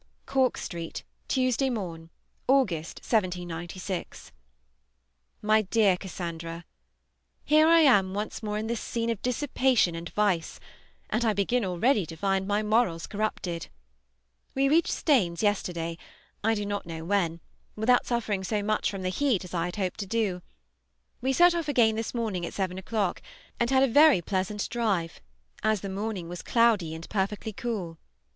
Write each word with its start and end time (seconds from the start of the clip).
CORK 0.25 0.57
STREET, 0.57 1.03
Tuesday 1.27 1.69
morn 1.69 2.09
(August, 2.47 3.01
1796). 3.03 4.31
MY 5.43 5.61
DEAR 5.61 5.95
CASSANDRA, 5.95 6.65
Here 7.45 7.67
I 7.67 7.81
am 7.81 8.15
once 8.15 8.41
more 8.41 8.57
in 8.57 8.65
this 8.65 8.81
scene 8.81 9.11
of 9.11 9.21
dissipation 9.21 9.93
and 9.93 10.09
vice, 10.09 10.59
and 11.11 11.23
I 11.23 11.33
begin 11.33 11.63
already 11.63 12.07
to 12.07 12.15
find 12.15 12.47
my 12.47 12.63
morals 12.63 13.05
corrupted. 13.05 13.67
We 14.55 14.67
reached 14.67 14.89
Staines 14.91 15.43
yesterday, 15.43 15.99
I 16.43 16.55
do 16.55 16.65
not 16.65 16.87
(know) 16.87 17.05
when, 17.05 17.39
without 17.75 18.07
suffering 18.07 18.43
so 18.43 18.63
much 18.63 18.89
from 18.89 19.03
the 19.03 19.09
heat 19.09 19.43
as 19.45 19.53
I 19.53 19.65
had 19.65 19.75
hoped 19.75 19.99
to 19.99 20.07
do. 20.07 20.41
We 21.21 21.31
set 21.31 21.53
off 21.53 21.67
again 21.67 21.95
this 21.95 22.15
morning 22.15 22.43
at 22.43 22.55
seven 22.55 22.79
o'clock, 22.79 23.21
and 23.59 23.69
had 23.69 23.83
a 23.83 23.87
very 23.87 24.23
pleasant 24.23 24.67
drive, 24.69 25.21
as 25.61 25.81
the 25.81 25.89
morning 25.89 26.27
was 26.27 26.41
cloudy 26.41 26.95
and 26.95 27.07
perfectly 27.09 27.53
cool. 27.53 27.99